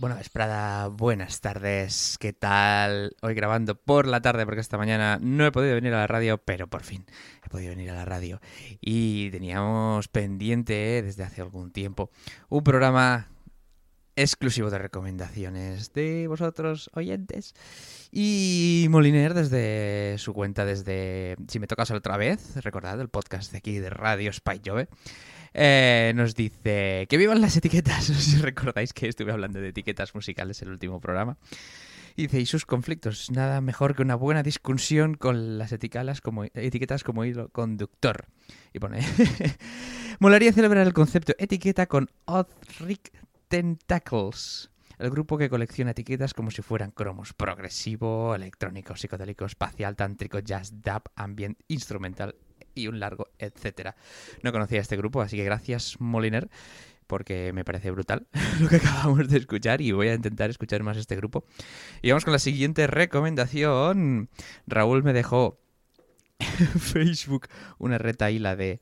Bueno, 0.00 0.16
Esprada, 0.16 0.86
buenas 0.86 1.40
tardes. 1.40 2.18
¿Qué 2.20 2.32
tal? 2.32 3.16
Hoy 3.20 3.34
grabando 3.34 3.74
por 3.74 4.06
la 4.06 4.20
tarde 4.20 4.44
porque 4.44 4.60
esta 4.60 4.78
mañana 4.78 5.18
no 5.20 5.44
he 5.44 5.50
podido 5.50 5.74
venir 5.74 5.92
a 5.92 5.98
la 5.98 6.06
radio, 6.06 6.38
pero 6.38 6.68
por 6.68 6.84
fin 6.84 7.04
he 7.44 7.48
podido 7.48 7.70
venir 7.70 7.90
a 7.90 7.96
la 7.96 8.04
radio. 8.04 8.40
Y 8.80 9.28
teníamos 9.32 10.06
pendiente 10.06 11.02
desde 11.02 11.24
hace 11.24 11.40
algún 11.40 11.72
tiempo 11.72 12.12
un 12.48 12.62
programa 12.62 13.26
exclusivo 14.14 14.70
de 14.70 14.78
recomendaciones 14.78 15.92
de 15.92 16.28
vosotros 16.28 16.90
oyentes. 16.94 17.56
Y 18.12 18.86
Moliner 18.90 19.34
desde 19.34 20.14
su 20.18 20.32
cuenta, 20.32 20.64
desde 20.64 21.34
Si 21.48 21.58
me 21.58 21.66
tocas 21.66 21.90
otra 21.90 22.16
vez, 22.16 22.54
recordad 22.62 23.00
el 23.00 23.08
podcast 23.08 23.50
de 23.50 23.58
aquí 23.58 23.80
de 23.80 23.90
Radio 23.90 24.30
Spike 24.30 24.70
Jove. 24.70 24.88
Eh, 25.54 26.12
nos 26.14 26.34
dice 26.34 27.06
que 27.08 27.16
vivan 27.16 27.40
las 27.40 27.56
etiquetas. 27.56 28.04
Si 28.28 28.36
recordáis 28.38 28.92
que 28.92 29.08
estuve 29.08 29.32
hablando 29.32 29.60
de 29.60 29.68
etiquetas 29.68 30.14
musicales 30.14 30.60
en 30.62 30.68
el 30.68 30.72
último 30.72 31.00
programa. 31.00 31.38
Y 32.16 32.22
dice, 32.22 32.40
y 32.40 32.46
sus 32.46 32.66
conflictos, 32.66 33.30
nada 33.30 33.60
mejor 33.60 33.94
que 33.94 34.02
una 34.02 34.16
buena 34.16 34.42
discusión 34.42 35.14
con 35.14 35.56
las 35.56 35.70
etiquetas 35.70 36.20
como, 36.20 36.42
etiquetas 36.42 37.04
como 37.04 37.24
hilo 37.24 37.48
conductor. 37.50 38.26
Y 38.74 38.80
pone, 38.80 39.06
molaría 40.18 40.52
celebrar 40.52 40.84
el 40.84 40.92
concepto 40.92 41.34
etiqueta 41.38 41.86
con 41.86 42.10
Odric 42.24 43.12
Tentacles. 43.46 44.70
El 44.98 45.10
grupo 45.10 45.38
que 45.38 45.48
colecciona 45.48 45.92
etiquetas 45.92 46.34
como 46.34 46.50
si 46.50 46.60
fueran 46.60 46.90
cromos. 46.90 47.34
Progresivo, 47.34 48.34
electrónico, 48.34 48.96
psicodélico, 48.96 49.44
espacial, 49.44 49.94
tántrico, 49.94 50.40
jazz, 50.40 50.72
dub, 50.82 51.02
ambient, 51.14 51.56
instrumental, 51.68 52.34
y 52.78 52.88
un 52.88 53.00
largo 53.00 53.28
etcétera. 53.38 53.96
No 54.42 54.52
conocía 54.52 54.80
este 54.80 54.96
grupo, 54.96 55.20
así 55.20 55.36
que 55.36 55.44
gracias 55.44 56.00
Moliner 56.00 56.48
porque 57.08 57.52
me 57.54 57.64
parece 57.64 57.90
brutal 57.90 58.28
lo 58.60 58.68
que 58.68 58.76
acabamos 58.76 59.28
de 59.28 59.38
escuchar 59.38 59.80
y 59.80 59.92
voy 59.92 60.08
a 60.08 60.14
intentar 60.14 60.50
escuchar 60.50 60.82
más 60.84 60.96
este 60.96 61.16
grupo. 61.16 61.44
Y 62.02 62.10
vamos 62.10 62.24
con 62.24 62.32
la 62.32 62.38
siguiente 62.38 62.86
recomendación. 62.86 64.28
Raúl 64.66 65.02
me 65.02 65.12
dejó 65.12 65.58
Facebook 66.78 67.48
una 67.78 67.98
retaíla 67.98 68.54
de 68.54 68.80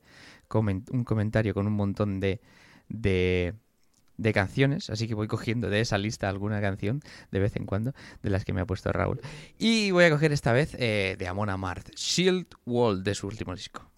un 0.53 1.03
comentario 1.03 1.53
con 1.53 1.67
un 1.67 1.73
montón 1.73 2.19
de, 2.19 2.41
de 2.89 3.55
de 4.17 4.33
canciones, 4.33 4.89
así 4.89 5.07
que 5.07 5.15
voy 5.15 5.27
cogiendo 5.27 5.69
de 5.69 5.81
esa 5.81 5.97
lista 5.97 6.29
alguna 6.29 6.59
canción 6.61 7.01
de 7.31 7.39
vez 7.39 7.55
en 7.55 7.65
cuando 7.65 7.93
de 8.21 8.29
las 8.29 8.45
que 8.45 8.53
me 8.53 8.61
ha 8.61 8.65
puesto 8.65 8.91
Raúl. 8.91 9.21
Y 9.57 9.91
voy 9.91 10.05
a 10.05 10.09
coger 10.09 10.31
esta 10.31 10.53
vez 10.53 10.75
eh, 10.79 11.15
de 11.17 11.27
Amon 11.27 11.49
Amarth, 11.49 11.95
Shield 11.95 12.47
Wall 12.65 13.03
de 13.03 13.15
su 13.15 13.27
último 13.27 13.55
disco. 13.55 13.89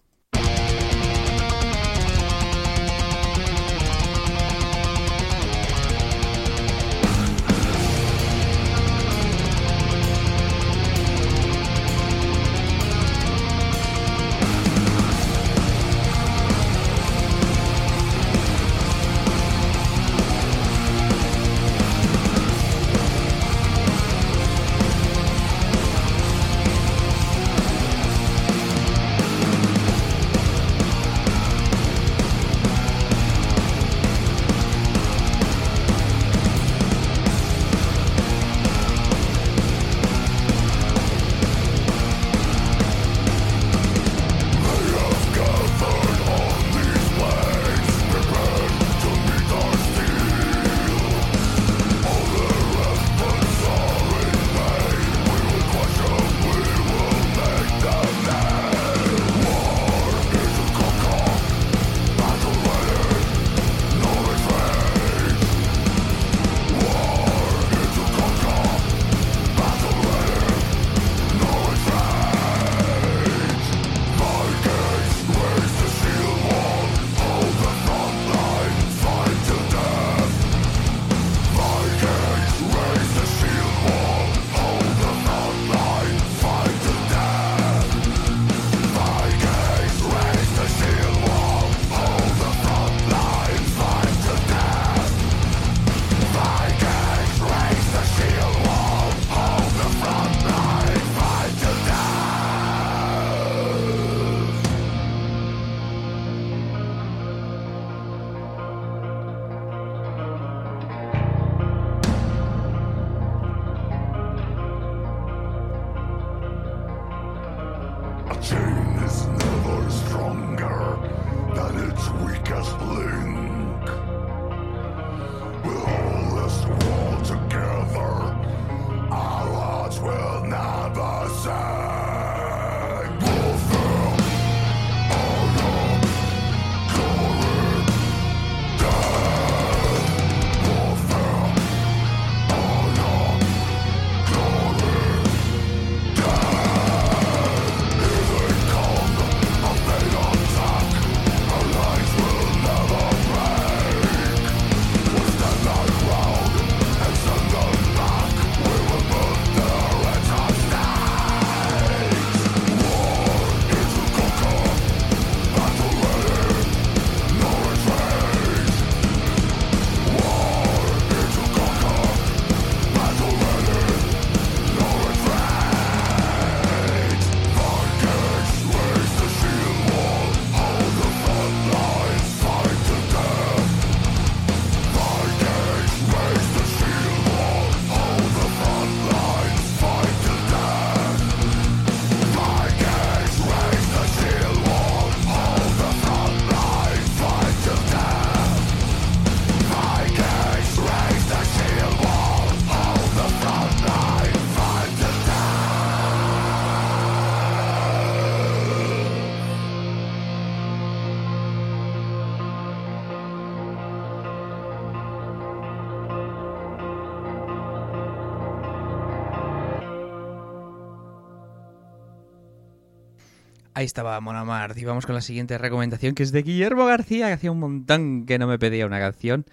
Ahí 223.80 223.86
estaba 223.86 224.20
Monamart. 224.20 224.76
Y 224.76 224.84
vamos 224.84 225.06
con 225.06 225.14
la 225.14 225.22
siguiente 225.22 225.56
recomendación, 225.56 226.14
que 226.14 226.22
es 226.22 226.32
de 226.32 226.42
Guillermo 226.42 226.84
García, 226.84 227.28
que 227.28 227.32
hacía 227.32 227.50
un 227.50 227.60
montón 227.60 228.26
que 228.26 228.38
no 228.38 228.46
me 228.46 228.58
pedía 228.58 228.84
una 228.84 228.98
canción. 228.98 229.46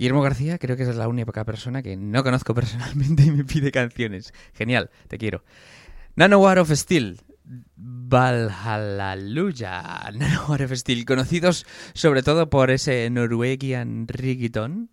Guillermo 0.00 0.20
García 0.20 0.58
creo 0.58 0.76
que 0.76 0.82
es 0.82 0.96
la 0.96 1.06
única 1.06 1.44
persona 1.44 1.80
que 1.80 1.96
no 1.96 2.24
conozco 2.24 2.54
personalmente 2.56 3.22
y 3.22 3.30
me 3.30 3.44
pide 3.44 3.70
canciones. 3.70 4.34
Genial, 4.52 4.90
te 5.06 5.16
quiero. 5.16 5.44
Nanowar 6.16 6.58
of 6.58 6.72
Steel. 6.72 7.20
Valhalla 7.76 9.16
Nanowar 10.14 10.62
of 10.62 10.72
Steel. 10.72 11.04
Conocidos 11.04 11.66
sobre 11.94 12.22
todo 12.22 12.50
por 12.50 12.70
ese 12.70 13.08
Norwegian 13.10 14.06
Reggaeton. 14.08 14.90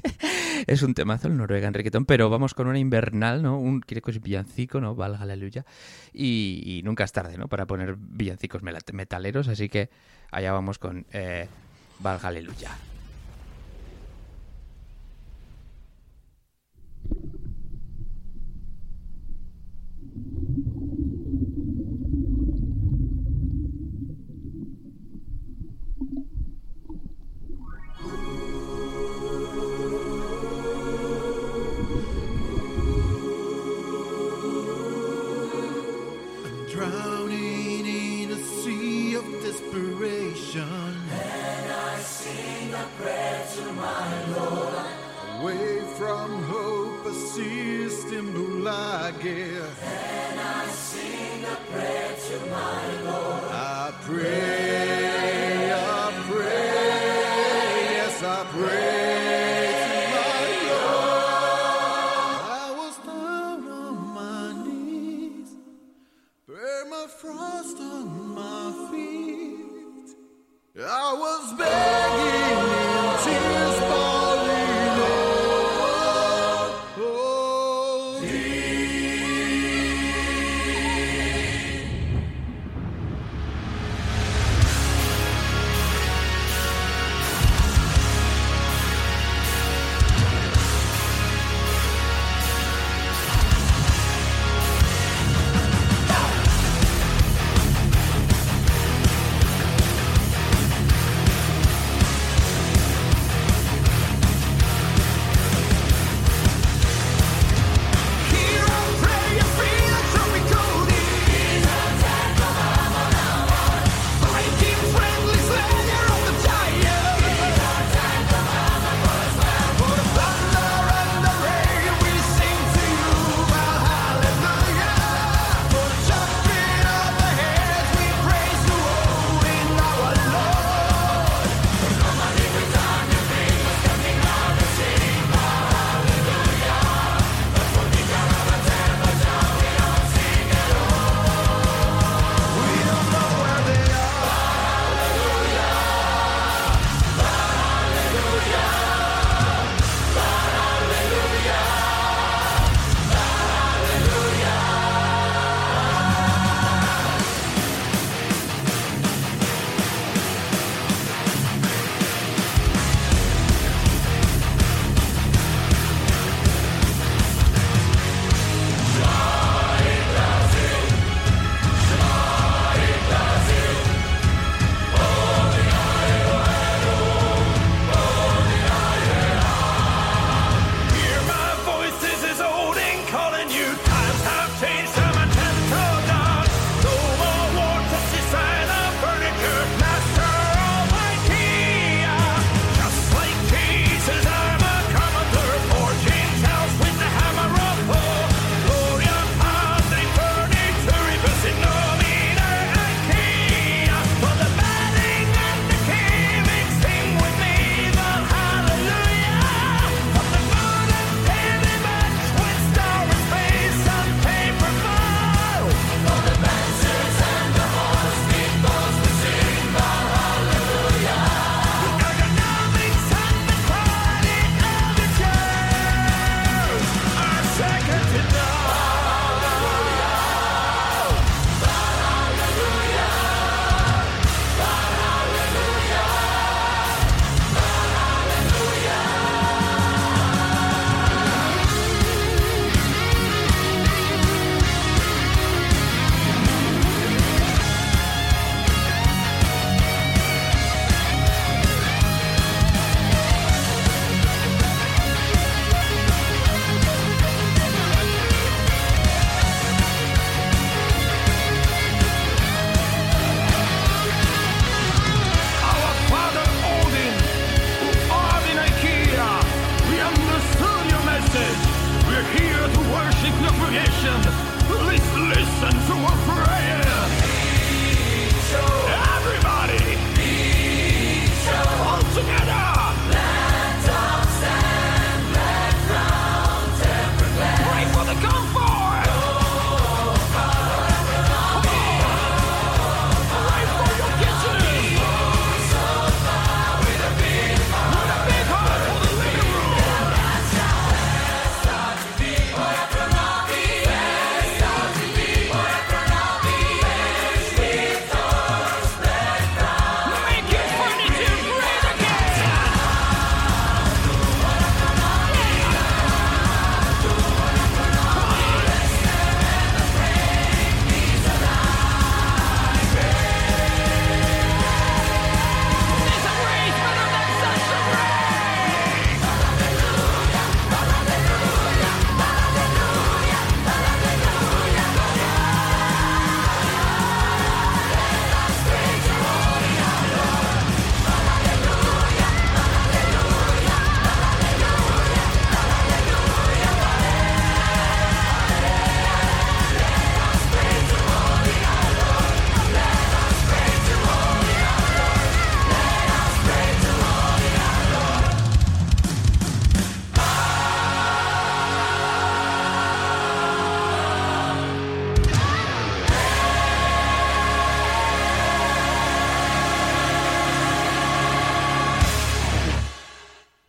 es 0.66 0.82
un 0.82 0.94
temazo 0.94 1.28
el 1.28 1.36
Norwegian 1.36 1.74
Reggaeton, 1.74 2.06
pero 2.06 2.30
vamos 2.30 2.54
con 2.54 2.66
una 2.66 2.78
invernal, 2.78 3.42
¿no? 3.42 3.58
Un, 3.58 3.80
creo 3.80 4.02
que 4.02 4.10
es 4.10 4.20
villancico, 4.20 4.80
¿no? 4.80 4.94
Valhalla 4.94 5.36
Y, 6.12 6.62
y, 6.64 6.82
nunca 6.82 7.04
es 7.04 7.12
tarde, 7.12 7.36
¿no? 7.38 7.48
Para 7.48 7.66
poner 7.66 7.96
villancicos 7.96 8.62
metaleros, 8.62 9.48
así 9.48 9.68
que 9.68 9.90
allá 10.30 10.52
vamos 10.52 10.78
con 10.78 11.06
eh, 11.12 11.48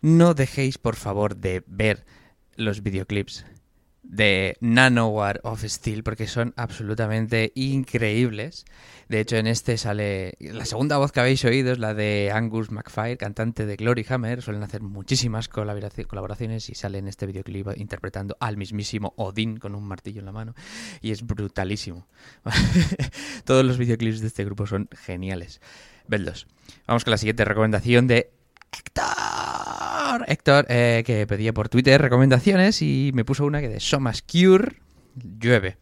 no 0.08 0.34
dejéis 0.34 0.78
por 0.78 0.96
favor 0.96 1.36
de 1.36 1.64
ver 1.68 2.06
los 2.56 2.82
videoclips 2.82 3.46
de 4.04 4.56
Nanowar 4.62 5.42
of 5.44 5.66
Steel 5.66 6.02
porque 6.02 6.28
son 6.28 6.54
absolutamente 6.56 7.52
increíbles. 7.56 8.64
De 9.10 9.20
hecho, 9.20 9.36
en 9.36 9.48
este 9.48 9.78
sale 9.78 10.36
la 10.40 10.64
segunda 10.64 10.98
voz 10.98 11.12
que 11.12 11.20
habéis 11.20 11.44
oído 11.44 11.74
es 11.74 11.80
la 11.80 11.94
de 11.94 12.32
Angus 12.34 12.72
McFire, 12.72 13.18
cantante 13.18 13.66
de 13.66 13.76
Glory 13.76 14.06
Hammer. 14.08 14.42
Suelen 14.42 14.64
hacer 14.64 14.82
muchísimas 14.82 15.50
colaboraciones 15.50 16.70
y 16.70 16.76
sale 16.76 17.00
en 17.00 17.10
este 17.10 17.26
videoclip 17.26 17.68
interpretando 17.76 18.38
al 18.40 18.56
mismísimo 18.56 19.14
Odin 19.18 19.58
con 19.58 19.76
un 19.76 19.86
martillo 19.86 20.20
en 20.20 20.26
la 20.26 20.32
mano 20.32 20.56
y 21.02 21.12
es 21.12 21.22
brutalísimo. 21.24 22.08
Todos 23.44 23.66
los 23.66 23.78
videoclips 23.78 24.22
de 24.22 24.28
este 24.28 24.46
grupo 24.46 24.68
son 24.68 24.88
geniales. 24.94 25.60
Vedlos. 26.08 26.48
Vamos 26.88 27.04
con 27.04 27.12
la 27.12 27.18
siguiente 27.18 27.44
recomendación 27.44 28.08
de 28.08 28.32
Héctor. 28.72 29.37
Héctor, 30.28 30.66
eh, 30.70 31.04
que 31.06 31.28
pedía 31.28 31.54
por 31.54 31.70
Twitter 31.70 32.02
recomendaciones 32.02 32.82
y 32.82 33.12
me 33.14 33.26
puso 33.26 33.46
una 33.46 33.62
que 33.62 33.70
de 33.70 33.80
Somas 33.80 34.22
Cure 34.22 34.78
llueve. 35.16 35.78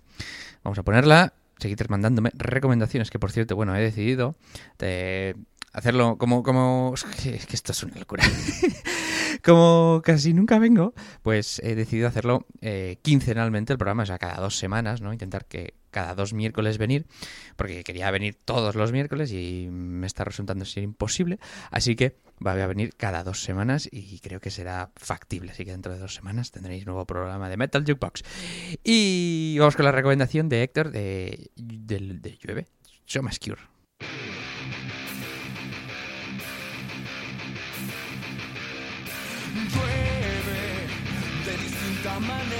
Vamos 0.63 0.79
a 0.79 0.83
ponerla. 0.83 1.33
Seguid 1.57 1.79
mandándome 1.89 2.31
recomendaciones, 2.33 3.09
que 3.09 3.19
por 3.19 3.31
cierto, 3.31 3.55
bueno, 3.55 3.75
he 3.75 3.81
decidido 3.81 4.35
de 4.77 5.35
hacerlo 5.71 6.17
como, 6.17 6.43
como... 6.43 6.93
Es 6.95 7.45
que 7.45 7.55
esto 7.55 7.71
es 7.71 7.83
una 7.83 7.95
locura. 7.95 8.23
como 9.43 10.01
casi 10.03 10.33
nunca 10.33 10.59
vengo, 10.59 10.93
pues 11.21 11.59
he 11.63 11.75
decidido 11.75 12.07
hacerlo 12.07 12.45
eh, 12.61 12.97
quincenalmente 13.01 13.73
el 13.73 13.77
programa, 13.77 14.03
o 14.03 14.05
sea, 14.05 14.17
cada 14.17 14.41
dos 14.41 14.57
semanas, 14.57 15.01
¿no? 15.01 15.13
Intentar 15.13 15.45
que 15.45 15.75
cada 15.95 16.13
dos 16.13 16.33
miércoles 16.33 16.77
venir, 16.77 17.05
porque 17.55 17.85
quería 17.85 18.11
venir 18.11 18.35
todos 18.35 18.75
los 18.75 18.91
miércoles 18.91 19.31
y 19.31 19.69
me 19.71 20.07
está 20.07 20.25
resultando 20.25 20.65
ser 20.65 20.83
imposible, 20.83 21.39
así 21.71 21.95
que 21.95 22.17
voy 22.37 22.59
a 22.59 22.67
venir 22.67 22.93
cada 22.97 23.23
dos 23.23 23.41
semanas 23.41 23.87
y 23.89 24.19
creo 24.19 24.41
que 24.41 24.51
será 24.51 24.91
factible, 24.97 25.51
así 25.51 25.63
que 25.63 25.71
dentro 25.71 25.93
de 25.93 25.99
dos 25.99 26.13
semanas 26.13 26.51
tendréis 26.51 26.85
nuevo 26.85 27.05
programa 27.05 27.47
de 27.47 27.55
Metal 27.55 27.85
Jukebox. 27.87 28.23
Y 28.83 29.55
vamos 29.57 29.77
con 29.77 29.85
la 29.85 29.93
recomendación 29.93 30.49
de 30.49 30.63
Héctor 30.63 30.91
de, 30.91 31.49
de, 31.55 31.99
de 32.19 32.37
Llueve, 32.43 32.67
Cure. 33.07 33.61
Llueve 39.71 40.87
de 41.45 41.57
distinta 41.63 42.19
manera. 42.19 42.54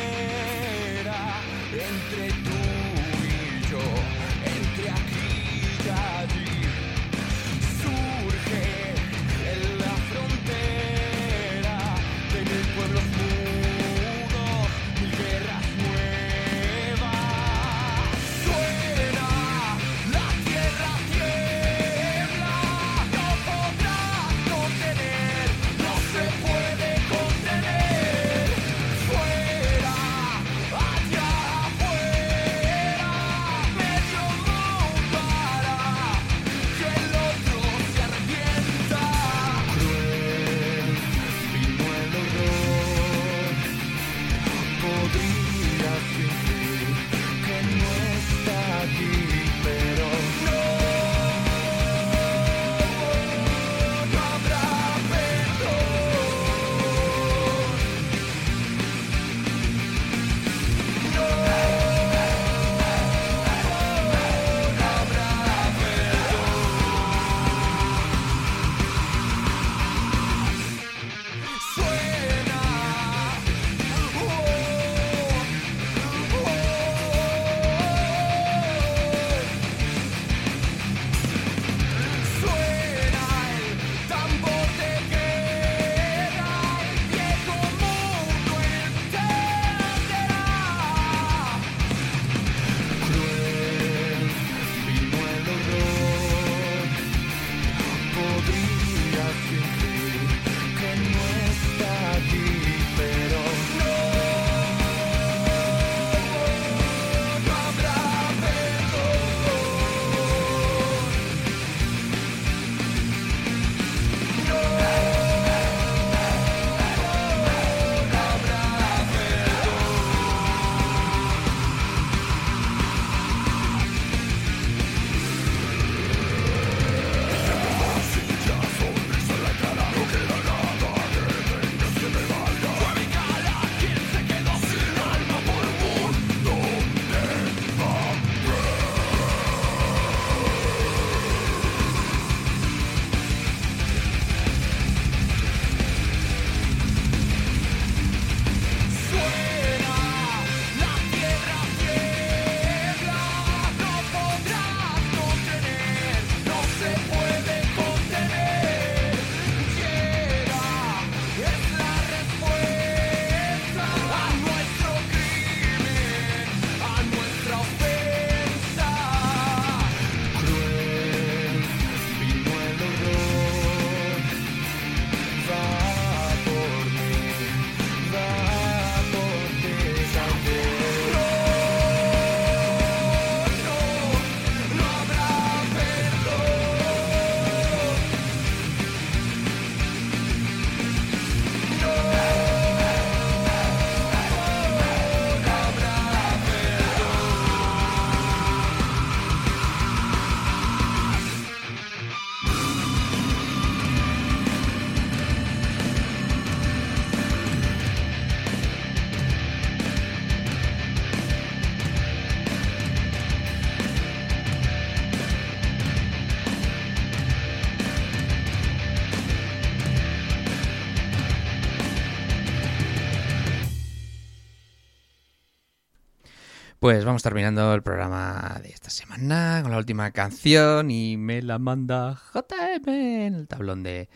Pues 226.86 227.04
vamos 227.04 227.24
terminando 227.24 227.74
el 227.74 227.82
programa 227.82 228.60
de 228.62 228.70
esta 228.70 228.92
semana 228.92 229.62
con 229.64 229.72
la 229.72 229.80
última 229.80 230.12
canción 230.12 230.92
y 230.92 231.18
me 231.18 231.42
la 231.42 231.58
manda 231.58 232.22
JM 232.32 232.88
en 232.88 233.34
el 233.34 233.48
tablón 233.48 233.82
de 233.82 234.08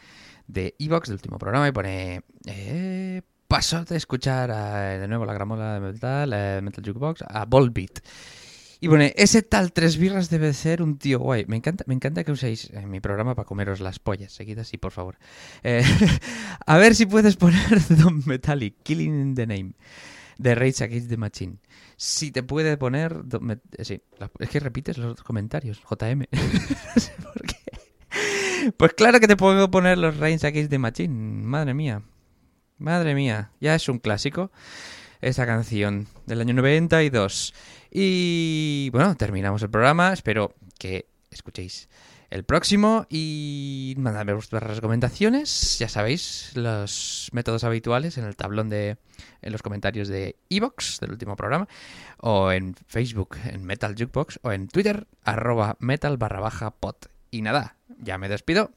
de 0.46 0.76
Evox 0.78 1.08
del 1.08 1.16
último 1.16 1.40
programa 1.40 1.68
y 1.68 1.72
pone 1.72 2.22
eh, 2.46 3.24
paso 3.48 3.84
de 3.86 3.98
escuchar 3.98 4.52
de 5.00 5.08
nuevo 5.08 5.26
la 5.26 5.34
gramola 5.34 5.74
de 5.74 5.80
metal, 5.80 6.32
eh, 6.32 6.60
Metal 6.62 6.86
Jukebox, 6.86 7.24
a 7.28 7.46
Volbeat. 7.46 8.02
Y 8.82 8.88
pone, 8.88 9.16
ese 9.18 9.42
tal 9.42 9.74
tres 9.74 9.98
birras 9.98 10.30
debe 10.30 10.54
ser 10.54 10.84
un 10.84 11.00
tío 11.00 11.18
guay. 11.18 11.46
Me 11.48 11.56
encanta, 11.56 11.86
me 11.88 11.96
encanta 11.96 12.24
que 12.24 12.32
uséis 12.32 12.72
mi 12.86 13.00
programa 13.00 13.34
para 13.34 13.48
comeros 13.48 13.80
las 13.80 13.98
pollas. 13.98 14.32
Seguid 14.32 14.60
así, 14.60 14.78
por 14.78 14.92
favor. 14.92 15.18
Eh, 15.64 15.84
a 16.68 16.78
ver 16.78 16.94
si 16.94 17.08
puedes 17.08 17.36
poner 17.36 17.82
Don 17.90 18.22
Metallic, 18.28 18.76
Killing 18.84 19.20
in 19.20 19.34
the 19.34 19.48
Name, 19.48 19.74
de 20.40 20.56
Rage 20.56 20.84
Against 20.84 21.10
the 21.10 21.18
Machine. 21.18 21.58
Si 21.98 22.32
te 22.32 22.42
puede 22.42 22.78
poner... 22.78 23.24
sí, 23.80 24.02
es 24.40 24.50
que 24.50 24.60
repites 24.60 24.98
los 24.98 25.22
comentarios, 25.22 25.82
JM. 25.82 26.26
no 26.32 27.02
sé 27.02 27.14
por 27.22 27.46
qué. 27.46 28.72
Pues 28.76 28.94
claro 28.94 29.20
que 29.20 29.28
te 29.28 29.38
puedo 29.38 29.70
poner 29.70 29.98
los 29.98 30.18
Rage 30.18 30.48
Against 30.48 30.72
the 30.72 30.80
Machine. 30.80 31.44
Madre 31.44 31.74
mía. 31.74 32.02
Madre 32.78 33.14
mía. 33.14 33.52
Ya 33.60 33.76
es 33.76 33.90
un 33.90 34.00
clásico. 34.00 34.52
Esa 35.22 35.46
canción 35.46 36.08
del 36.26 36.40
año 36.40 36.54
92. 36.54 37.54
Y 37.92 38.90
bueno, 38.92 39.16
terminamos 39.16 39.62
el 39.62 39.70
programa. 39.70 40.14
Espero 40.14 40.56
que 40.78 41.10
escuchéis 41.32 41.90
el 42.30 42.44
próximo 42.44 43.06
y 43.10 43.96
mandadme 43.98 44.34
vuestras 44.34 44.64
recomendaciones. 44.64 45.80
Ya 45.80 45.90
sabéis, 45.90 46.52
los 46.56 47.30
métodos 47.32 47.64
habituales 47.64 48.18
en 48.18 48.26
el 48.26 48.36
tablón 48.36 48.70
de. 48.70 48.98
en 49.42 49.52
los 49.52 49.62
comentarios 49.62 50.08
de 50.08 50.36
Evox 50.50 51.00
del 51.00 51.12
último 51.12 51.36
programa. 51.36 51.68
O 52.18 52.52
en 52.52 52.76
Facebook, 52.88 53.38
en 53.46 53.64
Metal 53.64 53.96
Jukebox. 53.98 54.40
O 54.44 54.52
en 54.52 54.68
Twitter, 54.68 55.08
arroba 55.24 55.78
metal 55.80 56.18
barra 56.18 56.40
baja 56.40 56.72
pot. 56.72 57.10
Y 57.32 57.42
nada, 57.42 57.78
ya 58.00 58.18
me 58.18 58.30
despido. 58.30 58.72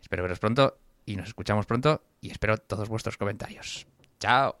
Espero 0.00 0.22
veros 0.22 0.38
pronto 0.38 0.78
y 1.04 1.16
nos 1.16 1.28
escuchamos 1.28 1.66
pronto 1.66 2.02
y 2.20 2.30
espero 2.30 2.58
todos 2.58 2.88
vuestros 2.88 3.16
comentarios. 3.16 3.86
Chao. 4.20 4.60